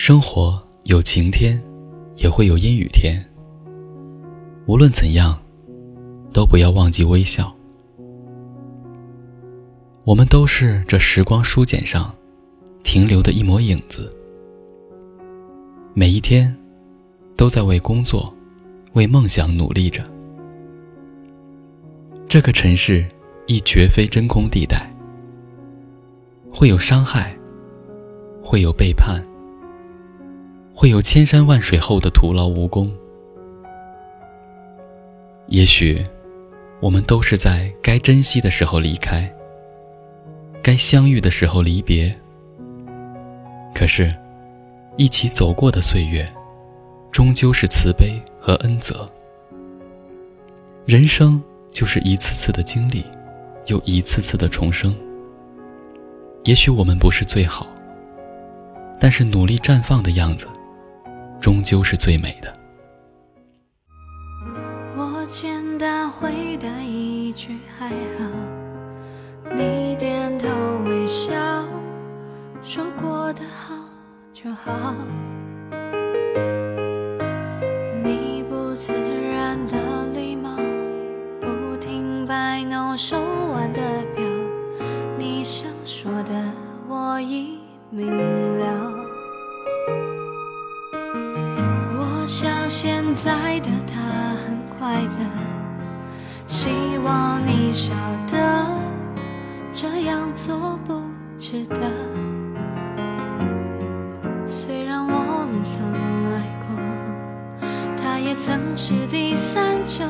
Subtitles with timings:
[0.00, 1.60] 生活有晴天，
[2.14, 3.20] 也会有阴雨天。
[4.66, 5.36] 无论怎样，
[6.32, 7.52] 都不要忘记微笑。
[10.04, 12.14] 我们都是这时光书简上
[12.84, 14.08] 停留的一抹影子，
[15.94, 16.56] 每一天
[17.36, 18.32] 都在为工作、
[18.92, 20.04] 为梦想努力着。
[22.28, 23.04] 这个城市
[23.48, 24.88] 亦绝非真空地带，
[26.52, 27.36] 会有伤害，
[28.40, 29.20] 会有背叛。
[30.80, 32.88] 会有千山万水后的徒劳无功。
[35.48, 36.06] 也许，
[36.78, 39.28] 我们都是在该珍惜的时候离开，
[40.62, 42.16] 该相遇的时候离别。
[43.74, 44.14] 可是，
[44.96, 46.32] 一起走过的岁月，
[47.10, 49.10] 终究是慈悲和恩泽。
[50.86, 53.04] 人生就是一次次的经历，
[53.66, 54.94] 又一次次的重生。
[56.44, 57.66] 也许我们不是最好，
[59.00, 60.46] 但是努力绽放的样子。
[61.40, 62.52] 终究是最美的。
[64.96, 70.48] 我简单回答一句还好，你点头
[70.84, 71.32] 微笑，
[72.62, 73.74] 说过的好
[74.32, 74.94] 就好。
[92.80, 94.00] 现在的他
[94.46, 95.26] 很快乐，
[96.46, 96.68] 希
[97.02, 97.92] 望你晓
[98.30, 98.66] 得
[99.72, 101.02] 这样做不
[101.36, 101.90] 值得。
[104.46, 105.82] 虽然我们曾
[106.30, 107.66] 爱过，
[108.00, 110.04] 他也曾是第三者，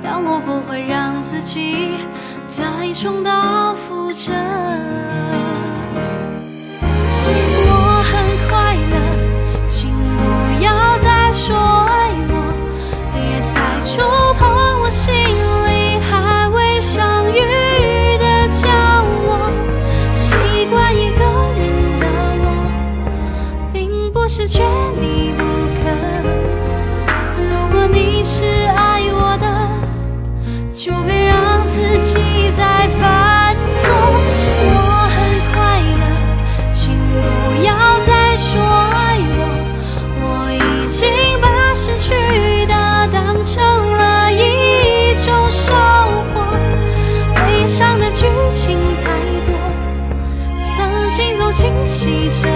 [0.00, 1.96] 但我不会让自己
[2.46, 4.32] 再重蹈覆辙。
[24.28, 24.62] 是缺
[24.98, 25.90] 你不可。
[27.50, 28.44] 如果你是
[28.76, 29.46] 爱我的，
[30.72, 32.16] 就别让自己
[32.56, 33.90] 再犯错。
[34.64, 34.76] 我
[35.12, 35.16] 很
[35.52, 35.54] 快
[36.00, 36.02] 乐，
[36.72, 37.20] 请不
[37.64, 39.40] 要再说爱我。
[40.22, 40.56] 我已
[40.88, 41.00] 经
[41.40, 42.72] 把失去的
[43.12, 43.62] 当成
[43.92, 45.74] 了一种收
[46.32, 46.40] 获。
[47.34, 49.10] 悲伤的剧情太
[49.44, 49.52] 多，
[50.64, 52.48] 曾经总清晰着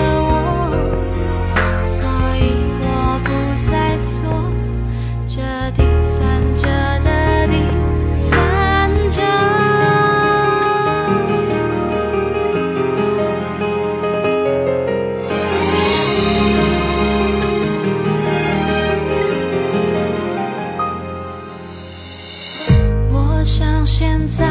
[23.98, 24.45] 现在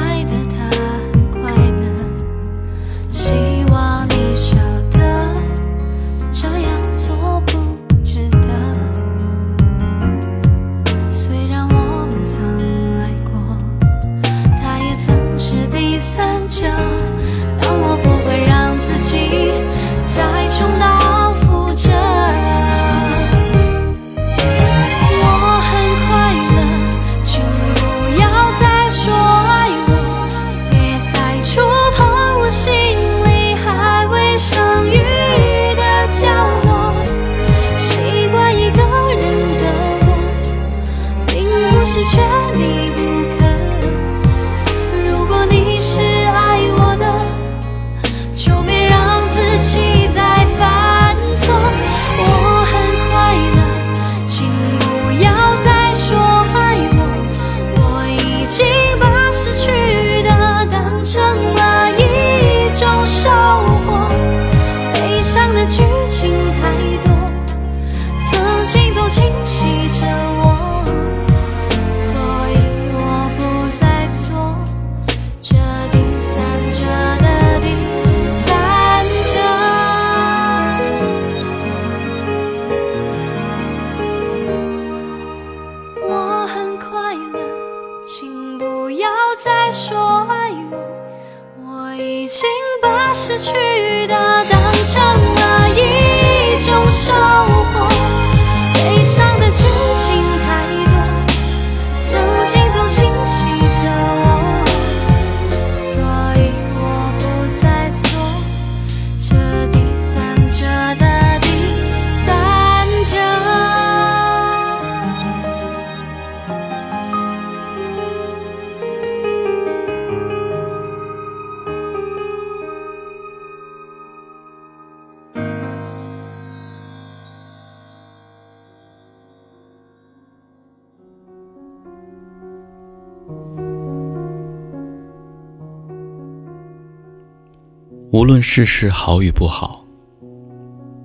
[138.15, 139.85] 无论世事好与不好，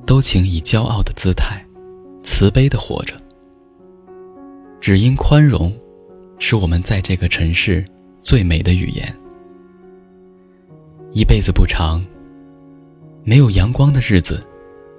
[0.06, 1.60] 都请以骄傲的姿态，
[2.22, 3.16] 慈悲的活着。
[4.80, 5.76] 只因宽容，
[6.38, 7.84] 是我们在这个尘世
[8.20, 9.12] 最美的语言。
[11.10, 12.00] 一辈子不长，
[13.24, 14.38] 没有阳光的日子，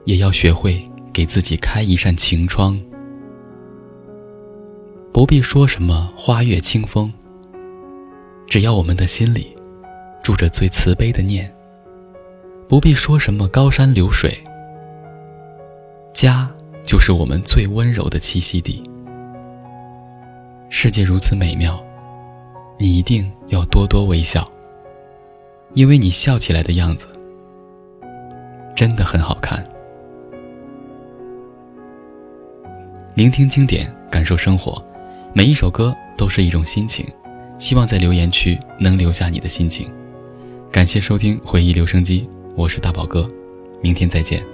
[0.04, 0.84] 也要学会
[1.14, 2.78] 给自己开一扇晴窗。
[5.14, 7.10] 不必说什么花月清风，
[8.48, 9.56] 只要我们的心里
[10.22, 11.50] 住着最慈悲的念。
[12.72, 14.42] 不必说什么高山流水，
[16.14, 16.50] 家
[16.84, 18.82] 就是我们最温柔的栖息地。
[20.70, 21.84] 世界如此美妙，
[22.80, 24.50] 你一定要多多微笑，
[25.74, 27.08] 因为你笑起来的样子
[28.74, 29.62] 真的很好看。
[33.16, 34.82] 聆听经典，感受生活，
[35.34, 37.06] 每一首歌都是一种心情。
[37.60, 39.92] 希望在留言区能留下你的心情。
[40.72, 42.30] 感谢收听回忆留声机。
[42.54, 43.26] 我是大宝哥，
[43.82, 44.46] 明天再见。